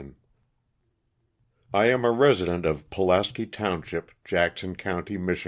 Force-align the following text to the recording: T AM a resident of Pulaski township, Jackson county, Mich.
T 0.01 0.07
AM 1.75 2.05
a 2.05 2.09
resident 2.11 2.65
of 2.65 2.89
Pulaski 2.89 3.45
township, 3.45 4.09
Jackson 4.23 4.75
county, 4.75 5.15
Mich. 5.15 5.37